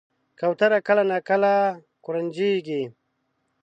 کوتره 0.39 0.79
کله 0.87 1.03
ناکله 1.09 1.53
ګورجنیږي. 2.05 2.83